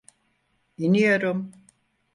İniyorum. 0.77 1.51